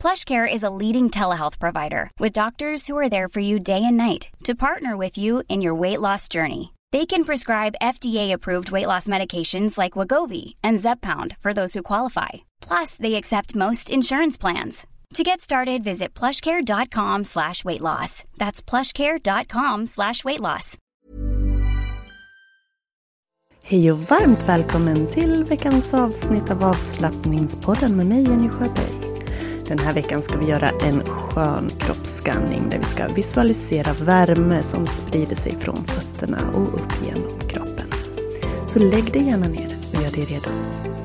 PlushCare 0.00 0.50
is 0.50 0.62
a 0.62 0.70
leading 0.70 1.10
telehealth 1.10 1.58
provider 1.58 2.10
with 2.20 2.32
doctors 2.32 2.86
who 2.86 2.96
are 2.96 3.08
there 3.08 3.28
for 3.28 3.40
you 3.40 3.58
day 3.58 3.82
and 3.84 3.96
night 3.96 4.28
to 4.44 4.54
partner 4.54 4.96
with 4.96 5.18
you 5.18 5.42
in 5.48 5.60
your 5.60 5.74
weight 5.74 6.00
loss 6.00 6.28
journey. 6.28 6.72
They 6.92 7.04
can 7.04 7.24
prescribe 7.24 7.74
FDA-approved 7.82 8.70
weight 8.70 8.86
loss 8.86 9.08
medications 9.08 9.76
like 9.76 9.98
Wagovi 9.98 10.54
and 10.62 10.78
Zepbound 10.78 11.36
for 11.40 11.52
those 11.52 11.74
who 11.74 11.82
qualify. 11.82 12.28
Plus, 12.60 12.96
they 12.96 13.16
accept 13.16 13.56
most 13.56 13.90
insurance 13.90 14.38
plans. 14.38 14.86
To 15.14 15.22
get 15.24 15.40
started, 15.40 15.84
visit 15.84 16.14
plushcare.com 16.14 17.24
slash 17.24 17.64
weight 17.64 17.80
loss. 17.80 18.24
That's 18.38 18.62
plushcare.com 18.62 19.86
slash 19.86 20.24
weight 20.24 20.40
loss. 20.40 20.76
Hej 23.64 23.92
och 23.92 23.98
varmt 23.98 24.48
välkommen 24.48 25.06
till 25.06 25.44
veckans 25.44 25.94
avsnitt 25.94 26.50
av 26.50 26.64
avslappningspodden 26.64 27.96
med 27.96 28.06
mig 28.06 28.22
Jenny 28.22 28.48
Sjöberg. 28.48 29.07
Den 29.68 29.78
här 29.78 29.92
veckan 29.92 30.22
ska 30.22 30.38
vi 30.38 30.46
göra 30.46 30.70
en 30.70 31.04
skön 31.04 31.70
kroppsskanning 31.78 32.70
där 32.70 32.78
vi 32.78 32.84
ska 32.84 33.08
visualisera 33.08 33.92
värme 33.92 34.62
som 34.62 34.86
sprider 34.86 35.36
sig 35.36 35.56
från 35.56 35.84
fötterna 35.84 36.50
och 36.54 36.74
upp 36.74 36.92
genom 37.06 37.38
kroppen. 37.48 37.86
Så 38.68 38.78
lägg 38.78 39.12
dig 39.12 39.22
gärna 39.22 39.48
ner 39.48 39.76
och 39.92 40.02
gör 40.02 40.10
dig 40.10 40.24
redo. 40.24 40.50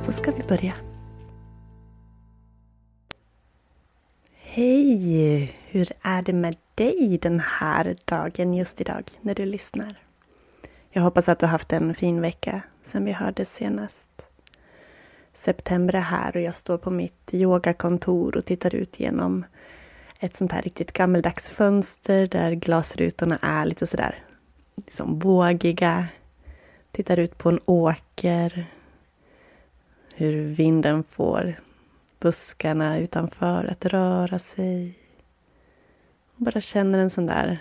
Så 0.02 0.12
ska 0.12 0.32
vi 0.32 0.44
börja. 0.44 0.74
Hej! 4.36 5.56
Hur 5.68 5.92
är 6.02 6.22
det 6.22 6.34
med 6.34 6.56
dig 6.76 7.20
den 7.22 7.40
här 7.40 7.96
dagen 8.06 8.54
just 8.54 8.82
idag 8.82 9.04
när 9.22 9.36
du 9.36 9.46
lyssnar? 9.46 9.98
Jag 10.90 11.02
hoppas 11.02 11.30
att 11.30 11.40
du 11.40 11.46
har 11.46 11.52
haft 11.52 11.74
en 11.74 11.96
fin 11.96 12.22
vecka 12.22 12.62
sedan 12.84 13.06
vi 13.06 13.12
hördes 13.12 13.54
senast. 13.54 14.13
September 15.34 15.96
är 15.96 16.00
här 16.00 16.36
och 16.36 16.42
jag 16.42 16.54
står 16.54 16.78
på 16.78 16.90
mitt 16.90 17.34
yogakontor 17.34 18.38
och 18.38 18.46
tittar 18.46 18.76
ut 18.76 19.00
genom 19.00 19.46
ett 20.20 20.36
sånt 20.36 20.52
här 20.52 20.62
riktigt 20.62 20.92
gammeldags 20.92 21.50
fönster 21.50 22.28
där 22.28 22.52
glasrutorna 22.52 23.38
är 23.42 23.66
lite 23.66 23.88
sådär 23.88 24.24
liksom 24.76 25.20
vågiga. 25.20 26.08
Tittar 26.92 27.20
ut 27.20 27.38
på 27.38 27.50
en 27.50 27.60
åker. 27.66 28.66
Hur 30.16 30.44
vinden 30.44 31.04
får 31.04 31.56
buskarna 32.20 32.98
utanför 33.00 33.66
att 33.66 33.86
röra 33.86 34.40
sig. 34.40 35.00
Och 36.36 36.44
bara 36.44 36.62
känner 36.62 37.00
en 37.00 37.10
sån 37.10 37.26
där 37.26 37.60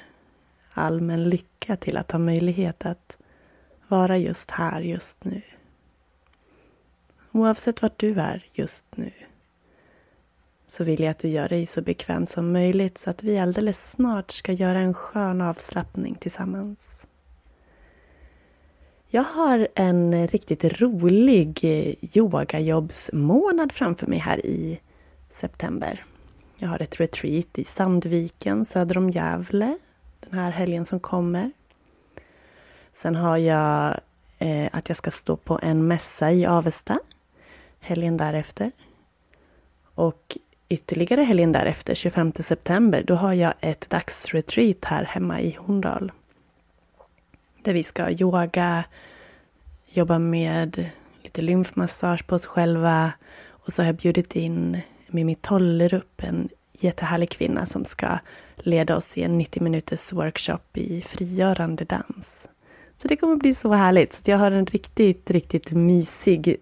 allmän 0.72 1.22
lycka 1.22 1.76
till 1.76 1.97
att 1.97 2.12
ha 2.12 2.18
möjlighet 2.18 2.86
att 2.86 3.16
vara 3.88 4.18
just 4.18 4.50
här 4.50 4.80
just 4.80 5.24
nu. 5.24 5.42
Oavsett 7.32 7.82
vart 7.82 7.98
du 7.98 8.20
är 8.20 8.47
just 8.53 8.84
nu 8.97 9.12
så 10.72 10.84
vill 10.84 11.00
jag 11.00 11.10
att 11.10 11.19
du 11.19 11.28
gör 11.28 11.48
dig 11.48 11.66
så 11.66 11.82
bekväm 11.82 12.26
som 12.26 12.53
möjligt 12.53 12.98
så 12.98 13.10
att 13.10 13.22
vi 13.22 13.38
alldeles 13.38 13.91
snart 13.91 14.31
ska 14.31 14.53
göra 14.53 14.78
en 14.78 14.94
skön 14.94 15.41
avslappning 15.41 16.15
tillsammans. 16.15 16.78
Jag 19.09 19.22
har 19.22 19.69
en 19.75 20.28
riktigt 20.28 20.65
rolig 20.65 21.65
yogajobbsmånad 22.15 23.72
framför 23.72 24.06
mig 24.06 24.19
här 24.19 24.47
i 24.47 24.81
september. 25.31 26.04
Jag 26.56 26.69
har 26.69 26.82
ett 26.82 27.00
retreat 27.00 27.59
i 27.59 27.65
Sandviken 27.65 28.65
söder 28.65 28.98
om 28.98 29.10
Gävle 29.10 29.78
den 30.21 30.38
här 30.38 30.50
helgen 30.50 30.87
som 30.87 31.00
kommer. 31.00 31.50
Sen 32.94 33.16
har 33.16 33.37
jag 33.37 34.00
eh, 34.38 34.69
att 34.72 34.88
jag 34.88 34.97
ska 34.97 35.10
stå 35.10 35.37
på 35.37 35.59
en 35.62 35.88
mässa 35.88 36.32
i 36.32 36.47
Avesta 36.47 36.98
helgen 37.82 38.16
därefter. 38.16 38.70
Och 39.94 40.38
ytterligare 40.69 41.22
helgen 41.22 41.53
därefter, 41.53 41.94
25 41.94 42.32
september, 42.32 43.03
då 43.06 43.15
har 43.15 43.32
jag 43.32 43.54
ett 43.60 43.91
dagsretreat 43.91 44.84
här 44.84 45.04
hemma 45.04 45.41
i 45.41 45.56
Horndal. 45.60 46.12
Där 47.62 47.72
vi 47.72 47.82
ska 47.82 48.10
yoga, 48.10 48.84
jobba 49.87 50.19
med 50.19 50.91
lite 51.22 51.42
lymfmassage 51.42 52.26
på 52.26 52.34
oss 52.34 52.47
själva. 52.47 53.12
Och 53.48 53.72
så 53.72 53.82
har 53.82 53.87
jag 53.87 53.97
bjudit 53.97 54.37
in 54.37 54.81
Mimi 55.06 55.34
Tollerup, 55.34 56.22
en 56.22 56.48
jättehärlig 56.72 57.31
kvinna 57.31 57.66
som 57.66 57.84
ska 57.84 58.19
leda 58.56 58.97
oss 58.97 59.19
i 59.19 59.22
en 59.22 59.38
90 59.38 59.62
minuters 59.62 60.12
workshop 60.12 60.59
i 60.75 61.03
frigörande 61.03 61.84
dans. 61.84 62.47
Så 62.97 63.09
det 63.09 63.16
kommer 63.16 63.37
bli 63.37 63.54
så 63.54 63.72
härligt. 63.72 64.15
Så 64.15 64.21
jag 64.25 64.38
har 64.38 64.50
en 64.50 64.66
riktigt, 64.66 65.31
riktigt 65.31 65.71
mysig 65.71 66.56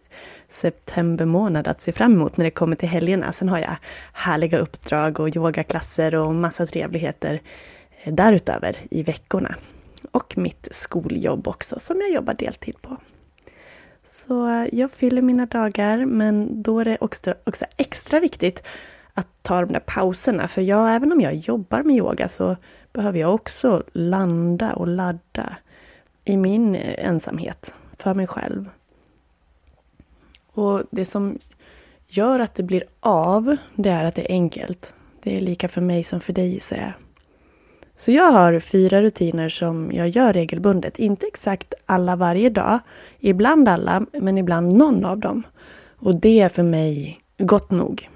september 0.51 1.25
månad 1.25 1.69
att 1.69 1.83
se 1.83 1.93
fram 1.93 2.13
emot 2.13 2.37
när 2.37 2.45
det 2.45 2.51
kommer 2.51 2.77
till 2.77 2.89
helgerna. 2.89 3.33
Sen 3.33 3.49
har 3.49 3.59
jag 3.59 3.77
härliga 4.13 4.59
uppdrag 4.59 5.21
och 5.21 5.37
yogaklasser 5.37 6.15
och 6.15 6.35
massa 6.35 6.67
trevligheter 6.67 7.41
eh, 8.03 8.15
därutöver 8.15 8.77
i 8.91 9.03
veckorna. 9.03 9.55
Och 10.11 10.39
mitt 10.39 10.69
skoljobb 10.71 11.49
också 11.49 11.81
som 11.81 12.01
jag 12.01 12.11
jobbar 12.11 12.35
deltid 12.35 12.83
på. 12.83 12.97
Så 14.11 14.49
eh, 14.49 14.69
jag 14.73 14.91
fyller 14.91 15.23
mina 15.23 15.47
dagar 15.47 16.05
men 16.05 16.63
då 16.63 16.81
är 16.81 16.85
det 16.85 16.97
också, 17.01 17.35
också 17.45 17.65
extra 17.77 18.21
viktigt 18.21 18.63
att 19.15 19.29
ta 19.43 19.61
de 19.61 19.73
där 19.73 19.81
pauserna. 19.81 20.49
För 20.49 20.63
jag, 20.63 20.95
även 20.95 21.13
om 21.13 21.21
jag 21.21 21.35
jobbar 21.35 21.83
med 21.83 21.97
yoga 21.97 22.29
så 22.29 22.57
behöver 22.93 23.19
jag 23.19 23.35
också 23.35 23.83
landa 23.93 24.73
och 24.73 24.89
ladda 24.89 25.57
i 26.25 26.37
min 26.37 26.75
eh, 26.75 27.09
ensamhet 27.09 27.75
för 27.99 28.15
mig 28.15 28.27
själv. 28.27 28.71
Och 30.53 30.83
det 30.91 31.05
som 31.05 31.39
gör 32.09 32.41
att 32.41 32.55
det 32.55 32.63
blir 32.63 32.85
av, 33.01 33.57
det 33.75 33.91
är 33.91 34.05
att 34.05 34.15
det 34.15 34.33
är 34.33 34.35
enkelt. 34.35 34.95
Det 35.23 35.37
är 35.37 35.41
lika 35.41 35.69
för 35.69 35.81
mig 35.81 36.03
som 36.03 36.21
för 36.21 36.33
dig, 36.33 36.49
gissar 36.49 36.77
jag. 36.77 36.93
Så 37.97 38.13
jag 38.13 38.33
har 38.33 38.61
fyra 38.61 39.03
rutiner 39.03 39.49
som 39.49 39.91
jag 39.93 40.09
gör 40.09 40.33
regelbundet. 40.33 40.99
Inte 40.99 41.27
exakt 41.27 41.75
alla 41.87 42.17
varje 42.17 42.51
dag. 42.51 42.79
Ibland 43.19 43.69
alla, 43.69 44.07
men 44.13 44.39
ibland 44.39 44.73
någon 44.73 45.05
av 45.05 45.19
dem. 45.19 45.43
Och 45.97 46.15
det 46.15 46.41
är 46.41 46.49
för 46.49 46.63
mig 46.63 47.21
gott 47.39 47.71
nog. 47.71 48.09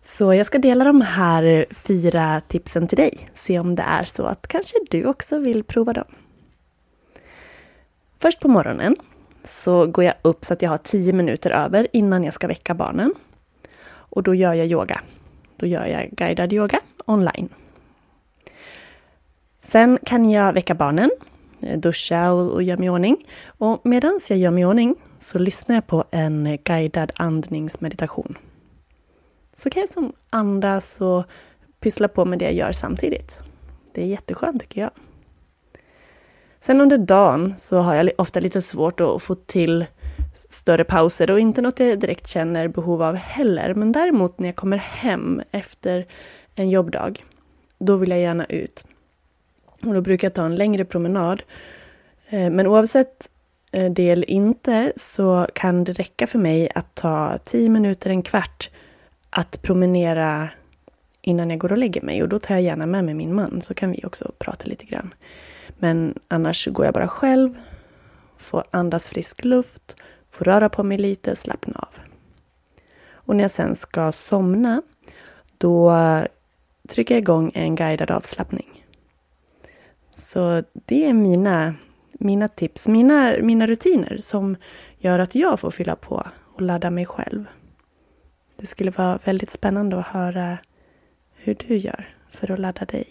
Så 0.00 0.34
jag 0.34 0.46
ska 0.46 0.58
dela 0.58 0.84
de 0.84 1.00
här 1.00 1.66
fyra 1.70 2.42
tipsen 2.48 2.88
till 2.88 2.96
dig. 2.96 3.28
Se 3.34 3.58
om 3.58 3.74
det 3.74 3.82
är 3.82 4.04
så 4.04 4.24
att 4.24 4.46
kanske 4.46 4.76
du 4.90 5.04
också 5.06 5.38
vill 5.38 5.64
prova 5.64 5.92
dem. 5.92 6.04
Först 8.18 8.40
på 8.40 8.48
morgonen 8.48 8.96
så 9.44 9.86
går 9.86 10.04
jag 10.04 10.14
upp 10.22 10.44
så 10.44 10.52
att 10.52 10.62
jag 10.62 10.70
har 10.70 10.78
tio 10.78 11.12
minuter 11.12 11.50
över 11.50 11.86
innan 11.92 12.24
jag 12.24 12.34
ska 12.34 12.46
väcka 12.46 12.74
barnen. 12.74 13.14
Och 13.90 14.22
då 14.22 14.34
gör 14.34 14.54
jag 14.54 14.66
yoga. 14.66 15.00
Då 15.56 15.66
gör 15.66 15.86
jag 15.86 16.10
guidad 16.10 16.52
yoga 16.52 16.80
online. 17.04 17.48
Sen 19.60 19.98
kan 20.04 20.30
jag 20.30 20.52
väcka 20.52 20.74
barnen, 20.74 21.10
eh, 21.62 21.78
duscha 21.78 22.32
och, 22.32 22.50
och 22.50 22.62
göra 22.62 22.78
mig 22.78 22.86
i 22.86 22.90
ordning. 22.90 23.16
Och 23.46 23.80
medan 23.84 24.20
jag 24.28 24.38
gör 24.38 24.50
mig 24.50 24.62
i 24.62 24.66
ordning 24.66 24.94
så 25.18 25.38
lyssnar 25.38 25.74
jag 25.74 25.86
på 25.86 26.04
en 26.10 26.58
guidad 26.64 27.10
andningsmeditation. 27.14 28.38
Så 29.54 29.70
kan 29.70 29.80
jag 29.80 29.88
som 29.88 30.12
andas 30.30 31.00
och 31.00 31.24
pyssla 31.80 32.08
på 32.08 32.24
med 32.24 32.38
det 32.38 32.44
jag 32.44 32.54
gör 32.54 32.72
samtidigt. 32.72 33.38
Det 33.92 34.02
är 34.02 34.06
jätteskönt 34.06 34.60
tycker 34.60 34.80
jag. 34.80 34.90
Sen 36.60 36.80
under 36.80 36.98
dagen 36.98 37.54
så 37.58 37.78
har 37.78 37.94
jag 37.94 38.10
ofta 38.18 38.40
lite 38.40 38.62
svårt 38.62 39.00
att 39.00 39.22
få 39.22 39.34
till 39.34 39.86
större 40.48 40.84
pauser 40.84 41.30
och 41.30 41.40
inte 41.40 41.62
något 41.62 41.80
jag 41.80 41.98
direkt 41.98 42.26
känner 42.26 42.68
behov 42.68 43.02
av 43.02 43.14
heller. 43.14 43.74
Men 43.74 43.92
däremot 43.92 44.38
när 44.38 44.48
jag 44.48 44.56
kommer 44.56 44.76
hem 44.76 45.42
efter 45.50 46.06
en 46.54 46.70
jobbdag, 46.70 47.24
då 47.78 47.96
vill 47.96 48.10
jag 48.10 48.20
gärna 48.20 48.44
ut. 48.44 48.84
Och 49.82 49.94
då 49.94 50.00
brukar 50.00 50.26
jag 50.26 50.34
ta 50.34 50.44
en 50.44 50.54
längre 50.54 50.84
promenad. 50.84 51.42
Eh, 52.28 52.50
men 52.50 52.66
oavsett 52.66 53.28
eh, 53.72 53.90
det 53.90 54.10
eller 54.10 54.30
inte 54.30 54.92
så 54.96 55.46
kan 55.54 55.84
det 55.84 55.92
räcka 55.92 56.26
för 56.26 56.38
mig 56.38 56.70
att 56.74 56.94
ta 56.94 57.38
10 57.44 57.68
minuter, 57.68 58.10
en 58.10 58.22
kvart 58.22 58.70
att 59.30 59.62
promenera 59.62 60.48
innan 61.22 61.50
jag 61.50 61.58
går 61.58 61.72
och 61.72 61.78
lägger 61.78 62.02
mig. 62.02 62.22
Och 62.22 62.28
då 62.28 62.38
tar 62.38 62.54
jag 62.54 62.62
gärna 62.62 62.86
med 62.86 63.04
mig 63.04 63.14
min 63.14 63.34
man 63.34 63.62
så 63.62 63.74
kan 63.74 63.90
vi 63.90 64.00
också 64.04 64.32
prata 64.38 64.66
lite 64.66 64.86
grann. 64.86 65.14
Men 65.82 66.18
annars 66.28 66.66
går 66.66 66.84
jag 66.84 66.94
bara 66.94 67.08
själv, 67.08 67.54
får 68.36 68.64
andas 68.70 69.08
frisk 69.08 69.44
luft, 69.44 69.96
får 70.30 70.44
röra 70.44 70.68
på 70.68 70.82
mig 70.82 70.98
lite, 70.98 71.36
slappna 71.36 71.74
av. 71.78 71.98
Och 73.12 73.36
när 73.36 73.44
jag 73.44 73.50
sen 73.50 73.76
ska 73.76 74.12
somna, 74.12 74.82
då 75.58 75.94
trycker 76.88 77.14
jag 77.14 77.22
igång 77.22 77.50
en 77.54 77.74
guidad 77.74 78.10
avslappning. 78.10 78.84
Så 80.16 80.62
det 80.72 81.04
är 81.04 81.12
mina, 81.12 81.74
mina 82.12 82.48
tips, 82.48 82.88
mina, 82.88 83.34
mina 83.42 83.66
rutiner 83.66 84.16
som 84.20 84.56
gör 84.98 85.18
att 85.18 85.34
jag 85.34 85.60
får 85.60 85.70
fylla 85.70 85.96
på 85.96 86.26
och 86.54 86.62
ladda 86.62 86.90
mig 86.90 87.06
själv. 87.06 87.44
Det 88.56 88.66
skulle 88.66 88.90
vara 88.90 89.18
väldigt 89.24 89.50
spännande 89.50 89.98
att 89.98 90.06
höra 90.06 90.58
hur 91.34 91.56
du 91.68 91.76
gör 91.76 92.14
för 92.28 92.50
att 92.50 92.58
ladda 92.58 92.84
dig. 92.84 93.08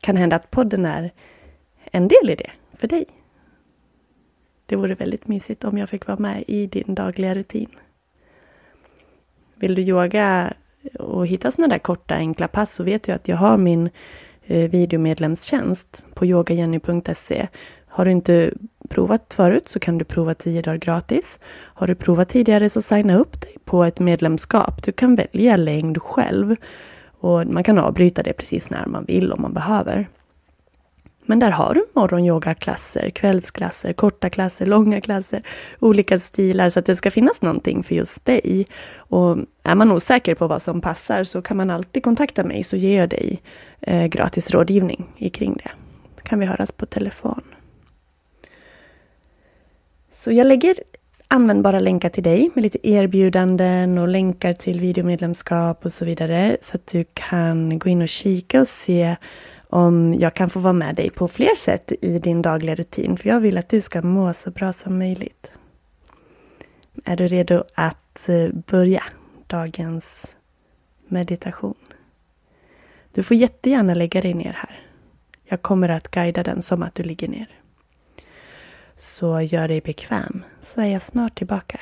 Kan 0.00 0.16
hända 0.16 0.36
att 0.36 0.50
podden 0.50 0.86
är 0.86 1.12
en 1.94 2.08
del 2.08 2.30
i 2.30 2.34
det 2.34 2.50
för 2.72 2.88
dig. 2.88 3.06
Det 4.66 4.76
vore 4.76 4.94
väldigt 4.94 5.28
mysigt 5.28 5.64
om 5.64 5.78
jag 5.78 5.88
fick 5.88 6.06
vara 6.06 6.18
med 6.18 6.44
i 6.46 6.66
din 6.66 6.94
dagliga 6.94 7.34
rutin. 7.34 7.68
Vill 9.54 9.74
du 9.74 9.82
yoga 9.82 10.52
och 10.98 11.26
hitta 11.26 11.50
sådana 11.50 11.74
där 11.74 11.78
korta 11.78 12.14
enkla 12.14 12.48
pass 12.48 12.72
så 12.72 12.82
vet 12.84 13.02
du 13.02 13.12
att 13.12 13.28
jag 13.28 13.36
har 13.36 13.56
min 13.56 13.90
eh, 14.42 14.70
videomedlemstjänst 14.70 16.04
på 16.14 16.26
yogajenny.se. 16.26 17.48
Har 17.86 18.04
du 18.04 18.10
inte 18.10 18.52
provat 18.88 19.34
förut 19.34 19.68
så 19.68 19.78
kan 19.78 19.98
du 19.98 20.04
prova 20.04 20.34
10 20.34 20.62
dagar 20.62 20.78
gratis. 20.78 21.40
Har 21.50 21.86
du 21.86 21.94
provat 21.94 22.28
tidigare 22.28 22.70
så 22.70 22.82
signa 22.82 23.16
upp 23.16 23.40
dig 23.40 23.56
på 23.64 23.84
ett 23.84 24.00
medlemskap. 24.00 24.82
Du 24.82 24.92
kan 24.92 25.14
välja 25.14 25.56
längd 25.56 26.02
själv 26.02 26.56
och 27.20 27.46
man 27.46 27.64
kan 27.64 27.78
avbryta 27.78 28.22
det 28.22 28.32
precis 28.32 28.70
när 28.70 28.86
man 28.86 29.04
vill 29.04 29.32
om 29.32 29.42
man 29.42 29.52
behöver. 29.52 30.08
Men 31.26 31.38
där 31.38 31.50
har 31.50 31.74
du 31.74 31.86
morgonyogaklasser, 31.92 33.10
kvällsklasser, 33.10 33.92
korta 33.92 34.30
klasser, 34.30 34.66
långa 34.66 35.00
klasser, 35.00 35.42
olika 35.80 36.18
stilar 36.18 36.68
så 36.68 36.78
att 36.78 36.86
det 36.86 36.96
ska 36.96 37.10
finnas 37.10 37.42
någonting 37.42 37.82
för 37.82 37.94
just 37.94 38.24
dig. 38.24 38.66
Och 38.96 39.38
är 39.62 39.74
man 39.74 39.92
osäker 39.92 40.34
på 40.34 40.46
vad 40.46 40.62
som 40.62 40.80
passar 40.80 41.24
så 41.24 41.42
kan 41.42 41.56
man 41.56 41.70
alltid 41.70 42.02
kontakta 42.02 42.44
mig 42.44 42.64
så 42.64 42.76
ger 42.76 43.00
jag 43.00 43.08
dig 43.08 43.42
eh, 43.80 44.06
gratis 44.06 44.50
rådgivning 44.50 45.30
kring 45.32 45.56
det. 45.64 45.70
Då 46.16 46.22
kan 46.22 46.38
vi 46.38 46.46
höras 46.46 46.72
på 46.72 46.86
telefon. 46.86 47.42
Så 50.14 50.32
jag 50.32 50.46
lägger 50.46 50.74
användbara 51.28 51.78
länkar 51.78 52.08
till 52.08 52.22
dig 52.22 52.50
med 52.54 52.62
lite 52.62 52.88
erbjudanden 52.88 53.98
och 53.98 54.08
länkar 54.08 54.52
till 54.52 54.80
videomedlemskap 54.80 55.84
och 55.84 55.92
så 55.92 56.04
vidare 56.04 56.56
så 56.62 56.76
att 56.76 56.86
du 56.86 57.04
kan 57.14 57.78
gå 57.78 57.88
in 57.88 58.02
och 58.02 58.08
kika 58.08 58.60
och 58.60 58.68
se 58.68 59.16
om 59.74 60.14
jag 60.14 60.34
kan 60.34 60.50
få 60.50 60.60
vara 60.60 60.72
med 60.72 60.94
dig 60.94 61.10
på 61.10 61.28
fler 61.28 61.54
sätt 61.56 61.92
i 62.00 62.18
din 62.18 62.42
dagliga 62.42 62.74
rutin. 62.74 63.16
För 63.16 63.28
jag 63.28 63.40
vill 63.40 63.58
att 63.58 63.68
du 63.68 63.80
ska 63.80 64.02
må 64.02 64.34
så 64.34 64.50
bra 64.50 64.72
som 64.72 64.98
möjligt. 64.98 65.50
Är 67.04 67.16
du 67.16 67.28
redo 67.28 67.64
att 67.74 68.28
eh, 68.28 68.48
börja 68.52 69.02
dagens 69.46 70.26
meditation? 71.08 71.74
Du 73.12 73.22
får 73.22 73.36
jättegärna 73.36 73.94
lägga 73.94 74.20
dig 74.20 74.34
ner 74.34 74.52
här. 74.52 74.86
Jag 75.44 75.62
kommer 75.62 75.88
att 75.88 76.10
guida 76.10 76.42
den 76.42 76.62
som 76.62 76.82
att 76.82 76.94
du 76.94 77.02
ligger 77.02 77.28
ner. 77.28 77.60
Så 78.96 79.40
gör 79.40 79.68
dig 79.68 79.80
bekväm, 79.80 80.44
så 80.60 80.80
är 80.80 80.86
jag 80.86 81.02
snart 81.02 81.38
tillbaka. 81.38 81.80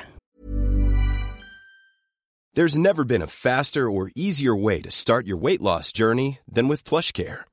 There's 2.57 2.79
never 2.79 3.03
been 3.03 3.21
a 3.21 3.27
faster 3.27 3.81
or 3.81 4.11
easier 4.15 4.63
way 4.63 4.81
to 4.81 4.91
start 4.91 5.25
your 5.25 5.41
weight 5.41 5.61
loss 5.61 5.93
journey 5.97 6.39
than 6.55 6.69
with 6.69 6.89
plush 6.89 7.11
care. 7.13 7.52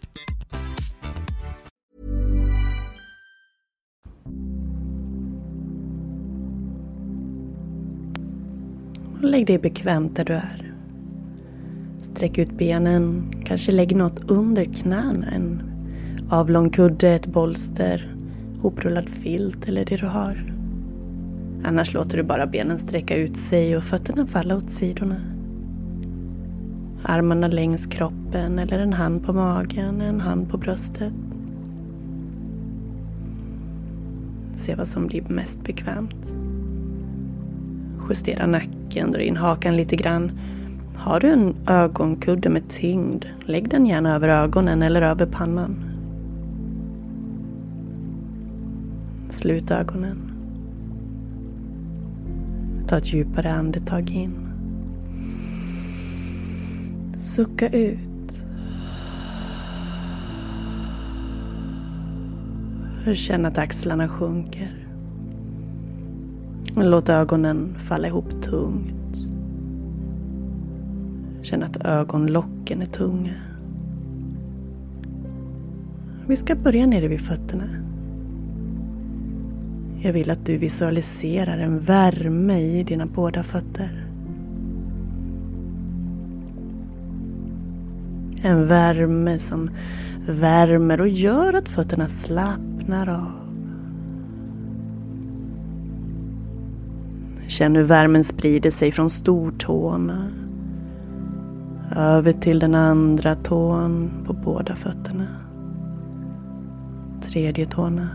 Lägg 9.23 9.47
dig 9.47 9.57
bekvämt 9.57 10.15
där 10.15 10.25
du 10.25 10.33
är. 10.33 10.73
Sträck 11.97 12.37
ut 12.37 12.57
benen, 12.57 13.33
kanske 13.45 13.71
lägg 13.71 13.95
något 13.95 14.31
under 14.31 14.65
knäna. 14.65 15.27
En 15.31 15.63
avlång 16.29 16.69
kudde, 16.69 17.09
ett 17.09 17.27
bolster, 17.27 18.15
hoprullad 18.61 19.09
filt 19.09 19.69
eller 19.69 19.85
det 19.85 19.97
du 19.97 20.05
har. 20.05 20.53
Annars 21.63 21.93
låter 21.93 22.17
du 22.17 22.23
bara 22.23 22.47
benen 22.47 22.79
sträcka 22.79 23.15
ut 23.15 23.37
sig 23.37 23.77
och 23.77 23.83
fötterna 23.83 24.25
falla 24.25 24.57
åt 24.57 24.71
sidorna. 24.71 25.15
Armarna 27.03 27.47
längs 27.47 27.85
kroppen 27.85 28.59
eller 28.59 28.79
en 28.79 28.93
hand 28.93 29.23
på 29.23 29.33
magen, 29.33 30.01
en 30.01 30.21
hand 30.21 30.49
på 30.49 30.57
bröstet. 30.57 31.13
Se 34.55 34.75
vad 34.75 34.87
som 34.87 35.07
blir 35.07 35.23
mest 35.29 35.63
bekvämt. 35.63 36.35
Justera 38.09 38.47
nacken, 38.47 38.80
dra 38.91 39.21
in 39.21 39.37
hakan 39.37 39.77
lite 39.77 39.95
grann. 39.95 40.31
Har 40.95 41.19
du 41.19 41.27
en 41.27 41.55
ögonkudde 41.67 42.49
med 42.49 42.69
tyngd, 42.69 43.25
lägg 43.45 43.69
den 43.69 43.85
gärna 43.85 44.15
över 44.15 44.27
ögonen 44.27 44.81
eller 44.81 45.01
över 45.01 45.25
pannan. 45.25 45.75
Slut 49.29 49.71
ögonen. 49.71 50.17
Ta 52.87 52.97
ett 52.97 53.13
djupare 53.13 53.53
andetag 53.53 54.09
in. 54.11 54.47
Sucka 57.19 57.69
ut. 57.69 58.43
Känn 63.13 63.45
att 63.45 63.57
axlarna 63.57 64.09
sjunker. 64.09 64.80
Låt 66.75 67.09
ögonen 67.09 67.75
falla 67.77 68.07
ihop 68.07 68.41
tungt. 68.41 69.17
Känn 71.41 71.63
att 71.63 71.85
ögonlocken 71.85 72.81
är 72.81 72.85
tunga. 72.85 73.33
Vi 76.27 76.35
ska 76.35 76.55
börja 76.55 76.85
nere 76.85 77.07
vid 77.07 77.21
fötterna. 77.21 77.67
Jag 80.01 80.13
vill 80.13 80.29
att 80.29 80.45
du 80.45 80.57
visualiserar 80.57 81.57
en 81.57 81.79
värme 81.79 82.59
i 82.59 82.83
dina 82.83 83.05
båda 83.05 83.43
fötter. 83.43 84.05
En 88.41 88.67
värme 88.67 89.37
som 89.37 89.69
värmer 90.27 91.01
och 91.01 91.07
gör 91.07 91.53
att 91.53 91.69
fötterna 91.69 92.07
slappnar 92.07 93.09
av. 93.09 93.40
Känn 97.51 97.75
hur 97.75 97.83
värmen 97.83 98.23
sprider 98.23 98.71
sig 98.71 98.91
från 98.91 99.09
stortårna 99.09 100.27
över 101.95 102.31
till 102.31 102.59
den 102.59 102.75
andra 102.75 103.35
tån 103.35 104.11
på 104.25 104.33
båda 104.33 104.75
fötterna. 104.75 105.27
Tredje 107.21 107.65
tårna. 107.65 108.09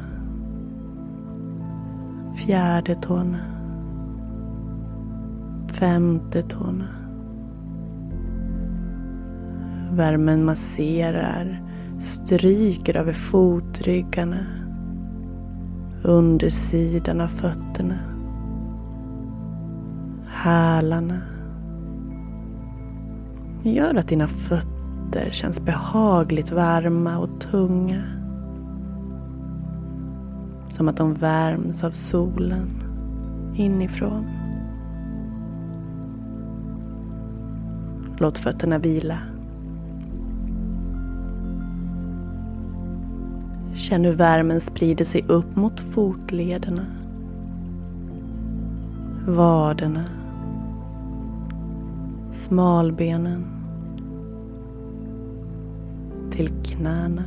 Fjärde 2.37 2.95
tårna. 2.95 3.39
Femte 5.69 6.43
tårna. 6.43 6.89
Värmen 9.93 10.45
masserar, 10.45 11.63
stryker 11.99 12.97
över 12.97 13.13
fotryggarna, 13.13 14.47
undersidan 16.03 17.21
av 17.21 17.29
fötterna, 17.29 18.16
hälarna. 20.47 21.21
Gör 23.63 23.95
att 23.95 24.09
dina 24.09 24.27
fötter 24.27 25.31
känns 25.31 25.61
behagligt 25.61 26.53
varma 26.53 27.19
och 27.19 27.41
tunga. 27.41 28.03
Som 30.69 30.89
att 30.89 30.97
de 30.97 31.15
värms 31.15 31.85
av 31.85 31.91
solen 31.91 32.69
inifrån. 33.57 34.27
Låt 38.19 38.39
fötterna 38.39 38.79
vila. 38.79 39.19
Känn 43.75 44.05
hur 44.05 44.13
värmen 44.13 44.61
sprider 44.61 45.05
sig 45.05 45.25
upp 45.29 45.57
mot 45.57 45.81
fotlederna. 45.81 46.87
Vaderna. 49.27 50.05
Smalbenen. 52.47 53.45
Till 56.31 56.49
knäna. 56.49 57.25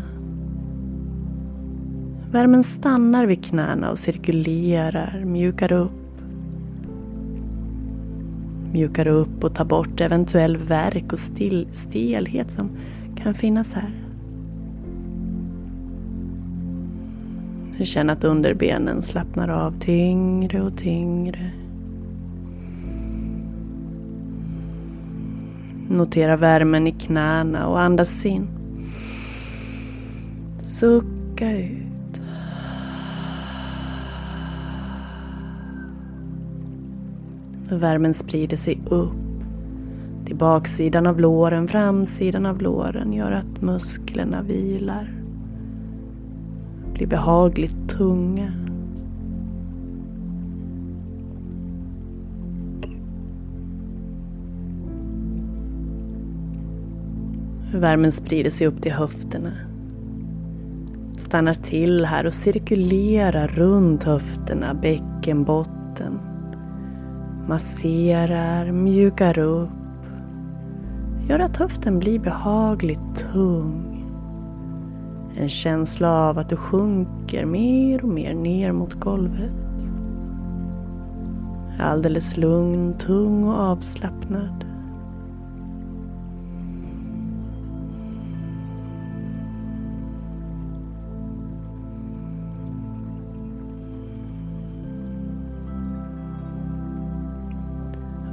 Värmen 2.32 2.64
stannar 2.64 3.26
vid 3.26 3.46
knäna 3.46 3.92
och 3.92 4.00
cirkulerar, 4.00 5.24
mjukar 5.26 5.72
upp. 5.72 5.92
Mjukar 8.72 9.08
upp 9.08 9.44
och 9.44 9.56
tar 9.56 9.66
bort 9.66 10.02
eventuell 10.02 10.58
värk 10.58 11.14
och 11.14 11.20
stil, 11.20 11.68
stelhet 11.74 12.52
som 12.52 12.70
kan 13.16 13.34
finnas 13.34 13.74
här. 13.74 13.92
Känn 17.84 18.10
att 18.10 18.24
underbenen 18.24 19.02
slappnar 19.02 19.50
av 19.50 19.80
tyngre 19.80 20.62
och 20.62 20.78
tyngre. 20.78 21.52
Notera 25.90 26.38
värmen 26.38 26.88
i 26.88 26.92
knäna 26.92 27.68
och 27.68 27.82
andas 27.82 28.26
in. 28.26 28.48
Sucka 30.60 31.58
ut. 31.58 32.22
Värmen 37.70 38.14
sprider 38.14 38.58
sig 38.58 38.82
upp 38.90 39.14
till 40.26 40.36
baksidan 40.36 41.08
av 41.08 41.20
låren, 41.20 41.68
framsidan 41.68 42.46
av 42.46 42.62
låren 42.62 43.14
gör 43.14 43.32
att 43.32 43.62
musklerna 43.62 44.42
vilar 44.42 45.14
blir 46.94 47.08
behagligt 47.08 47.90
tunga. 47.90 48.69
Värmen 57.74 58.12
sprider 58.12 58.50
sig 58.50 58.68
upp 58.68 58.82
till 58.82 58.92
höfterna. 58.92 59.52
Stannar 61.18 61.54
till 61.54 62.06
här 62.06 62.26
och 62.26 62.34
cirkulerar 62.34 63.48
runt 63.48 64.04
höfterna, 64.04 64.74
bäckenbotten. 64.74 66.20
Masserar, 67.48 68.72
mjukar 68.72 69.40
upp. 69.40 69.70
Gör 71.30 71.40
att 71.40 71.58
höften 71.58 72.00
blir 72.00 72.20
behagligt 72.20 73.16
tung. 73.32 74.06
En 75.36 75.50
känsla 75.50 76.12
av 76.12 76.38
att 76.38 76.50
du 76.50 76.56
sjunker 76.56 77.46
mer 77.46 78.04
och 78.04 78.10
mer 78.10 78.34
ner 78.34 78.72
mot 78.72 78.94
golvet. 78.94 79.52
Alldeles 81.80 82.38
lugn, 82.38 82.94
tung 82.94 83.44
och 83.44 83.60
avslappnad. 83.60 84.69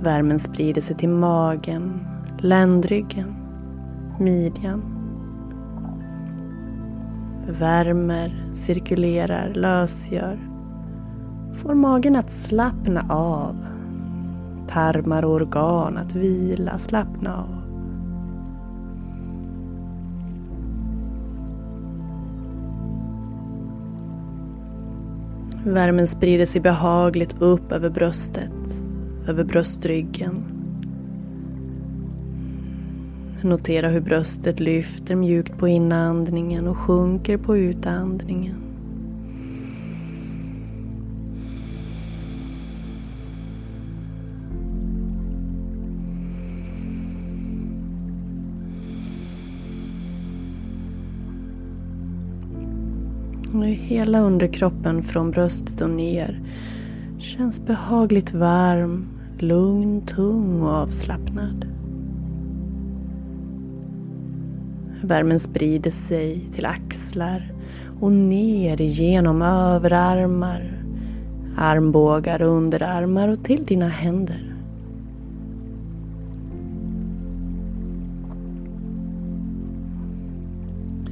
Värmen 0.07 0.39
sprider 0.39 0.81
sig 0.81 0.97
till 0.97 1.09
magen, 1.09 2.07
ländryggen, 2.39 3.35
midjan 4.21 4.97
värmer, 7.49 8.47
cirkulerar, 8.53 9.55
lösgör. 9.55 10.39
Får 11.53 11.75
magen 11.75 12.17
att 12.17 12.31
slappna 12.31 13.07
av. 13.09 13.57
Tarmar 14.69 15.25
och 15.25 15.31
organ 15.33 15.97
att 15.97 16.15
vila, 16.15 16.79
slappna 16.79 17.37
av. 17.37 17.63
Värmen 25.65 26.07
sprider 26.07 26.47
sig 26.47 26.61
behagligt 26.61 27.43
upp 27.43 27.73
över 27.73 27.91
bröstet, 27.91 28.86
över 29.29 29.45
bröstryggen 29.45 30.45
Notera 33.43 33.89
hur 33.89 34.01
bröstet 34.01 34.61
lyfter 34.61 35.15
mjukt 35.15 35.59
på 35.59 35.69
inandningen 35.69 36.67
och 36.67 36.77
sjunker 36.77 37.37
på 37.37 37.57
utandningen. 37.57 38.63
hela 53.77 54.21
underkroppen 54.21 55.03
från 55.03 55.31
bröstet 55.31 55.81
och 55.81 55.91
ner 55.91 56.41
känns 57.19 57.67
behagligt 57.67 58.35
varm, 58.35 59.16
lugn, 59.43 60.01
tung 60.07 60.63
och 60.63 60.71
avslappnad. 60.71 61.67
Värmen 65.03 65.41
sprider 65.41 65.91
sig 65.91 66.49
till 66.53 66.67
axlar 66.67 67.53
och 68.01 68.13
ner 68.13 68.77
genom 68.77 69.43
överarmar, 69.43 70.83
armbågar, 71.57 72.43
underarmar 72.43 73.29
och 73.29 73.45
till 73.45 73.65
dina 73.65 73.89
händer. 73.89 74.57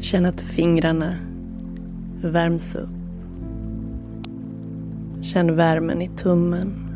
Känn 0.00 0.26
att 0.26 0.40
fingrarna 0.40 1.16
värms 2.22 2.74
upp. 2.74 2.88
Känn 5.22 5.56
värmen 5.56 6.02
i 6.02 6.08
tummen, 6.08 6.93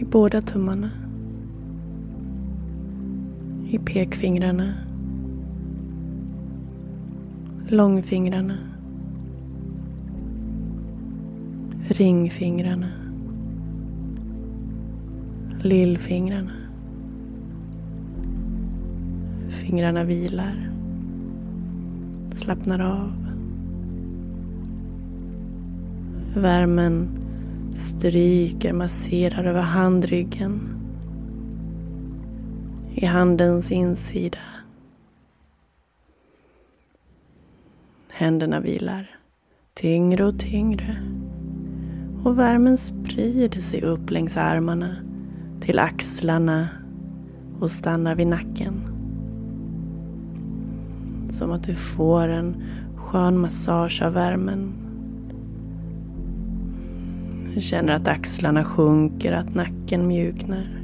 i 0.00 0.04
båda 0.04 0.40
tummarna. 0.40 0.90
I 3.70 3.78
pekfingrarna, 3.78 4.74
långfingrarna, 7.68 8.58
ringfingrarna, 11.88 12.88
lillfingrarna. 15.62 16.52
Fingrarna 19.48 20.04
vilar, 20.04 20.70
slappnar 22.34 22.80
av. 22.80 23.12
Värmen 26.34 27.19
stryker, 27.74 28.72
masserar 28.72 29.44
över 29.44 29.60
handryggen 29.60 30.80
i 32.94 33.06
handens 33.06 33.70
insida. 33.70 34.38
Händerna 38.10 38.60
vilar 38.60 39.10
tyngre 39.74 40.24
och 40.24 40.38
tyngre 40.38 40.96
Och 42.24 42.38
värmen 42.38 42.76
sprider 42.76 43.60
sig 43.60 43.82
upp 43.82 44.10
längs 44.10 44.36
armarna, 44.36 44.96
till 45.60 45.78
axlarna 45.78 46.68
och 47.60 47.70
stannar 47.70 48.14
vid 48.14 48.26
nacken. 48.26 48.74
Som 51.30 51.52
att 51.52 51.62
du 51.62 51.74
får 51.74 52.28
en 52.28 52.62
skön 52.96 53.38
massage 53.38 54.02
av 54.02 54.12
värmen. 54.12 54.89
Du 57.54 57.60
känner 57.60 57.92
att 57.92 58.08
axlarna 58.08 58.64
sjunker, 58.64 59.32
att 59.32 59.54
nacken 59.54 60.06
mjuknar. 60.06 60.80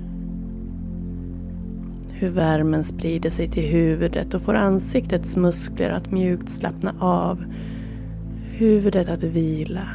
Hur 2.10 2.28
värmen 2.30 2.84
sprider 2.84 3.30
sig 3.30 3.50
till 3.50 3.68
huvudet 3.68 4.34
och 4.34 4.42
får 4.42 4.54
ansiktets 4.54 5.36
muskler 5.36 5.90
att 5.90 6.10
mjukt 6.10 6.48
slappna 6.48 6.94
av. 7.00 7.44
Huvudet 8.50 9.08
att 9.08 9.22
vila. 9.22 9.88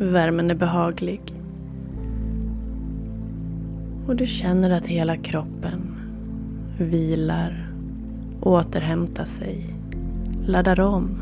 Värmen 0.00 0.50
är 0.50 0.54
behaglig. 0.54 1.20
Och 4.06 4.16
du 4.16 4.26
känner 4.26 4.70
att 4.70 4.86
hela 4.86 5.16
kroppen 5.16 5.96
vilar, 6.78 7.67
återhämtar 8.40 9.24
sig, 9.24 9.74
laddar 10.46 10.80
om. 10.80 11.20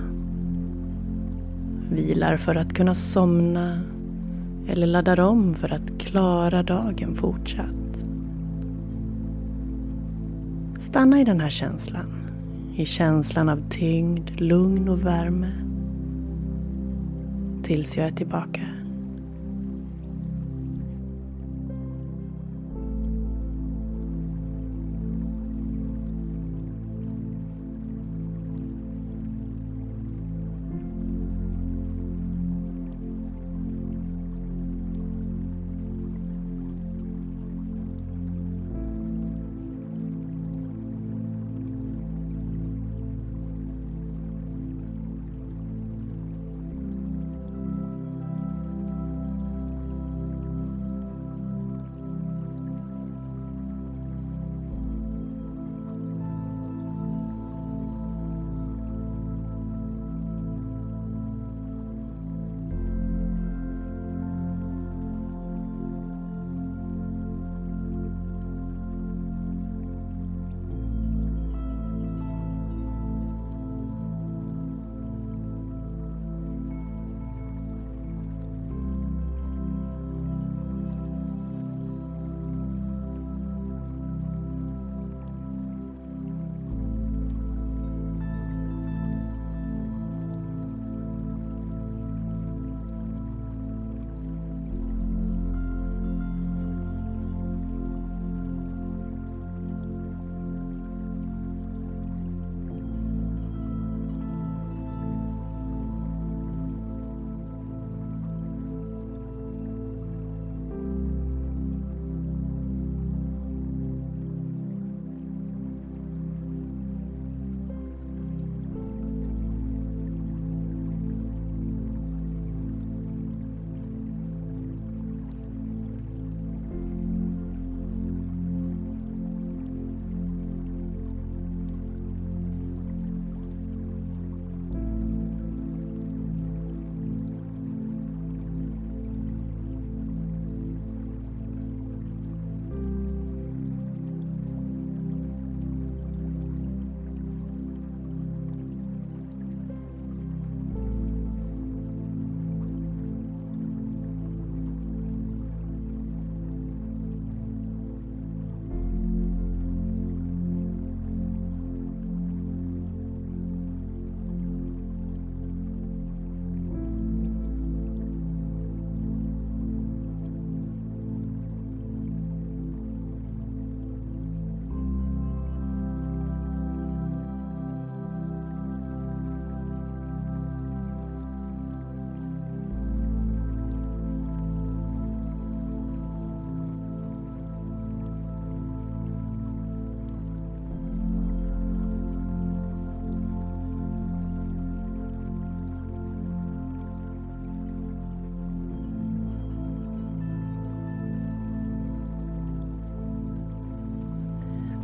Vilar 1.91 2.37
för 2.37 2.55
att 2.55 2.73
kunna 2.75 2.95
somna 2.95 3.81
eller 4.69 4.87
laddar 4.87 5.21
om 5.21 5.55
för 5.55 5.73
att 5.73 5.99
klara 5.99 6.63
dagen 6.63 7.15
fortsatt. 7.15 8.07
Stanna 10.79 11.21
i 11.21 11.25
den 11.25 11.41
här 11.41 11.51
känslan. 11.51 12.13
I 12.75 12.87
känslan 12.87 13.49
av 13.49 13.69
tyngd, 13.71 14.41
lugn 14.41 14.89
och 14.89 15.07
värme. 15.07 15.53
Tills 17.63 17.97
jag 17.97 18.07
är 18.07 18.11
tillbaka. 18.11 18.61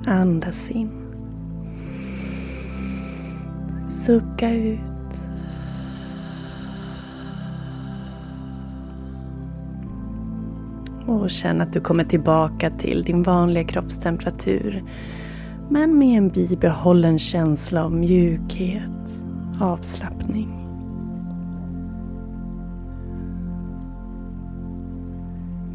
Andas 0.06 0.70
in. 0.70 0.90
Sucka 3.88 4.50
ut. 4.50 4.80
Och 11.06 11.30
känn 11.30 11.60
att 11.60 11.72
du 11.72 11.80
kommer 11.80 12.04
tillbaka 12.04 12.70
till 12.70 13.02
din 13.02 13.22
vanliga 13.22 13.64
kroppstemperatur. 13.64 14.84
Men 15.70 15.98
med 15.98 16.18
en 16.18 16.28
bibehållen 16.28 17.18
känsla 17.18 17.84
av 17.84 17.92
mjukhet, 17.92 19.22
avslappning. 19.60 20.48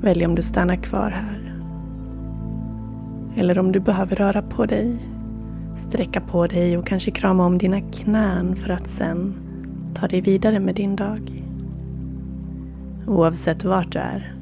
Välj 0.01 0.25
om 0.25 0.35
du 0.35 0.41
stannar 0.41 0.75
kvar 0.75 1.09
här. 1.09 1.46
Eller 3.37 3.59
om 3.59 3.71
du 3.71 3.79
behöver 3.79 4.15
röra 4.15 4.41
på 4.41 4.65
dig, 4.65 4.95
sträcka 5.75 6.21
på 6.21 6.47
dig 6.47 6.77
och 6.77 6.87
kanske 6.87 7.11
krama 7.11 7.45
om 7.45 7.57
dina 7.57 7.81
knän 7.81 8.55
för 8.55 8.69
att 8.69 8.87
sen 8.87 9.33
ta 9.93 10.07
dig 10.07 10.21
vidare 10.21 10.59
med 10.59 10.75
din 10.75 10.95
dag. 10.95 11.43
Oavsett 13.07 13.63
vart 13.63 13.91
du 13.91 13.99
är 13.99 14.35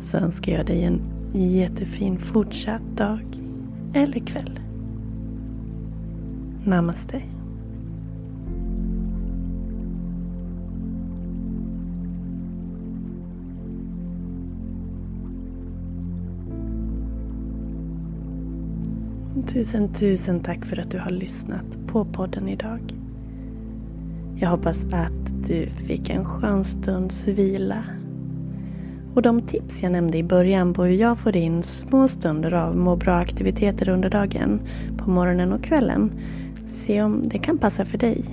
så 0.00 0.16
önskar 0.16 0.52
jag 0.52 0.66
dig 0.66 0.84
en 0.84 1.00
jättefin 1.32 2.18
fortsatt 2.18 2.96
dag 2.96 3.38
eller 3.94 4.20
kväll. 4.20 4.60
Namaste. 6.64 7.22
Tusen, 19.46 19.88
tusen 19.88 20.40
tack 20.40 20.64
för 20.64 20.80
att 20.80 20.90
du 20.90 20.98
har 20.98 21.10
lyssnat 21.10 21.78
på 21.86 22.04
podden 22.04 22.48
idag. 22.48 22.80
Jag 24.36 24.48
hoppas 24.48 24.84
att 24.84 25.46
du 25.48 25.66
fick 25.66 26.10
en 26.10 26.24
skön 26.24 26.64
stunds 26.64 27.28
vila. 27.28 27.84
Och 29.14 29.22
de 29.22 29.42
tips 29.42 29.82
jag 29.82 29.92
nämnde 29.92 30.18
i 30.18 30.22
början 30.22 30.74
på 30.74 30.84
hur 30.84 30.94
jag 30.94 31.18
får 31.18 31.36
in 31.36 31.62
små 31.62 32.08
stunder 32.08 32.54
av 32.54 32.76
må 32.76 32.96
bra-aktiviteter 32.96 33.88
under 33.88 34.10
dagen, 34.10 34.60
på 34.96 35.10
morgonen 35.10 35.52
och 35.52 35.64
kvällen, 35.64 36.12
se 36.66 37.02
om 37.02 37.28
det 37.28 37.38
kan 37.38 37.58
passa 37.58 37.84
för 37.84 37.98
dig. 37.98 38.24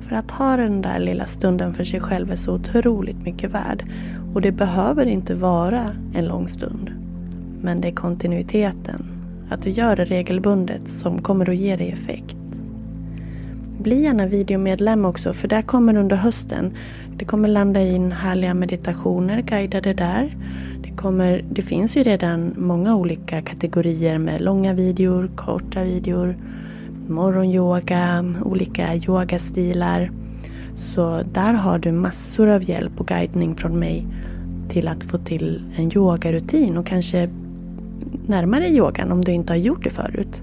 För 0.00 0.16
att 0.16 0.30
ha 0.30 0.56
den 0.56 0.82
där 0.82 0.98
lilla 0.98 1.26
stunden 1.26 1.74
för 1.74 1.84
sig 1.84 2.00
själv 2.00 2.32
är 2.32 2.36
så 2.36 2.54
otroligt 2.54 3.22
mycket 3.24 3.50
värd. 3.50 3.86
Och 4.34 4.40
det 4.40 4.52
behöver 4.52 5.06
inte 5.06 5.34
vara 5.34 5.90
en 6.14 6.24
lång 6.24 6.48
stund. 6.48 6.90
Men 7.60 7.80
det 7.80 7.88
är 7.88 7.92
kontinuiteten 7.92 9.21
att 9.52 9.62
du 9.62 9.70
gör 9.70 9.96
det 9.96 10.04
regelbundet 10.04 10.88
som 10.88 11.22
kommer 11.22 11.50
att 11.50 11.56
ge 11.56 11.76
dig 11.76 11.90
effekt. 11.90 12.36
Bli 13.78 14.02
gärna 14.02 14.26
videomedlem 14.26 15.04
också 15.04 15.32
för 15.32 15.48
där 15.48 15.62
kommer 15.62 15.96
under 15.96 16.16
hösten 16.16 16.74
det 17.22 17.26
kommer 17.26 17.48
landa 17.48 17.80
in 17.80 18.12
härliga 18.12 18.54
meditationer 18.54 19.42
guidade 19.42 19.94
där. 19.94 20.36
Det, 20.82 20.90
kommer, 20.90 21.44
det 21.50 21.62
finns 21.62 21.96
ju 21.96 22.02
redan 22.02 22.54
många 22.56 22.96
olika 22.96 23.42
kategorier 23.42 24.18
med 24.18 24.40
långa 24.40 24.74
videor, 24.74 25.30
korta 25.36 25.82
videor, 25.82 26.36
morgonyoga, 27.08 28.34
olika 28.44 28.94
yogastilar. 28.94 30.10
Så 30.74 31.22
där 31.32 31.52
har 31.52 31.78
du 31.78 31.92
massor 31.92 32.48
av 32.48 32.62
hjälp 32.62 33.00
och 33.00 33.06
guidning 33.06 33.56
från 33.56 33.78
mig 33.78 34.06
till 34.68 34.88
att 34.88 35.04
få 35.04 35.18
till 35.18 35.62
en 35.76 35.92
yogarutin 35.96 36.76
och 36.76 36.86
kanske 36.86 37.30
närmare 38.26 38.68
yogan 38.68 39.12
om 39.12 39.20
du 39.20 39.32
inte 39.32 39.52
har 39.52 39.58
gjort 39.58 39.84
det 39.84 39.90
förut. 39.90 40.42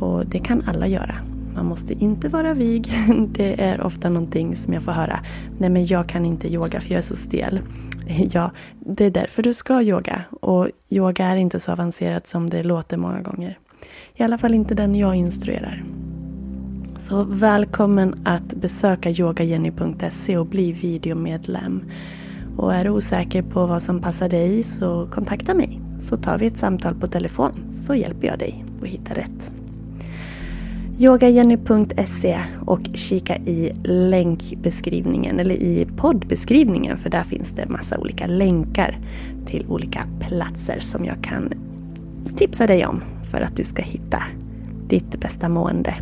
Och 0.00 0.26
det 0.26 0.38
kan 0.38 0.62
alla 0.66 0.86
göra. 0.86 1.14
Man 1.54 1.66
måste 1.66 1.94
inte 1.94 2.28
vara 2.28 2.54
vig. 2.54 2.92
Det 3.32 3.64
är 3.64 3.80
ofta 3.80 4.08
någonting 4.08 4.56
som 4.56 4.72
jag 4.72 4.82
får 4.82 4.92
höra. 4.92 5.20
Nej 5.58 5.70
men 5.70 5.86
jag 5.86 6.08
kan 6.08 6.26
inte 6.26 6.52
yoga 6.52 6.80
för 6.80 6.90
jag 6.90 6.98
är 6.98 7.02
så 7.02 7.16
stel. 7.16 7.60
Ja, 8.32 8.50
det 8.80 9.04
är 9.04 9.10
därför 9.10 9.42
du 9.42 9.52
ska 9.52 9.82
yoga. 9.82 10.24
Och 10.30 10.68
yoga 10.88 11.26
är 11.26 11.36
inte 11.36 11.60
så 11.60 11.72
avancerat 11.72 12.26
som 12.26 12.50
det 12.50 12.62
låter 12.62 12.96
många 12.96 13.20
gånger. 13.20 13.58
I 14.14 14.22
alla 14.22 14.38
fall 14.38 14.54
inte 14.54 14.74
den 14.74 14.94
jag 14.94 15.14
instruerar. 15.14 15.84
Så 16.96 17.24
välkommen 17.24 18.14
att 18.24 18.54
besöka 18.54 19.10
yogajenny.se 19.10 20.36
och 20.36 20.46
bli 20.46 20.72
videomedlem. 20.72 21.84
Och 22.56 22.74
är 22.74 22.84
du 22.84 22.90
osäker 22.90 23.42
på 23.42 23.66
vad 23.66 23.82
som 23.82 24.00
passar 24.00 24.28
dig 24.28 24.62
så 24.62 25.08
kontakta 25.12 25.54
mig 25.54 25.83
så 25.98 26.16
tar 26.16 26.38
vi 26.38 26.46
ett 26.46 26.58
samtal 26.58 26.94
på 26.94 27.06
telefon 27.06 27.52
så 27.70 27.94
hjälper 27.94 28.26
jag 28.26 28.38
dig 28.38 28.64
att 28.82 28.88
hitta 28.88 29.14
rätt. 29.14 29.52
Yogajenny.se 30.98 32.40
och 32.66 32.80
kika 32.94 33.36
i 33.36 33.72
länkbeskrivningen 33.84 35.40
eller 35.40 35.54
i 35.54 35.86
poddbeskrivningen 35.96 36.98
för 36.98 37.10
där 37.10 37.24
finns 37.24 37.48
det 37.48 37.68
massa 37.68 37.98
olika 37.98 38.26
länkar 38.26 38.98
till 39.46 39.66
olika 39.68 40.06
platser 40.20 40.78
som 40.80 41.04
jag 41.04 41.22
kan 41.22 41.52
tipsa 42.36 42.66
dig 42.66 42.86
om 42.86 43.02
för 43.30 43.40
att 43.40 43.56
du 43.56 43.64
ska 43.64 43.82
hitta 43.82 44.22
ditt 44.88 45.20
bästa 45.20 45.48
mående 45.48 45.94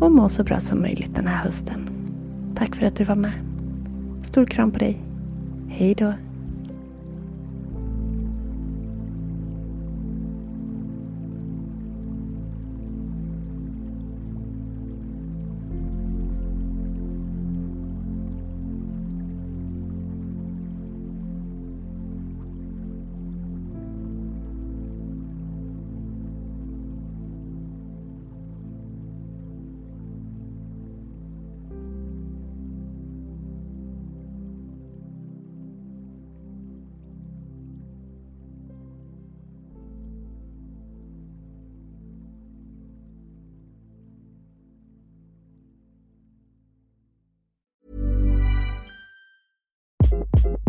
och 0.00 0.12
må 0.12 0.28
så 0.28 0.44
bra 0.44 0.60
som 0.60 0.80
möjligt 0.80 1.14
den 1.14 1.26
här 1.26 1.44
hösten. 1.44 1.88
Tack 2.54 2.76
för 2.76 2.86
att 2.86 2.96
du 2.96 3.04
var 3.04 3.14
med. 3.14 3.32
Stor 4.22 4.44
kram 4.44 4.70
på 4.70 4.78
dig. 4.78 4.98
Hej 5.68 5.94
då. 5.94 6.12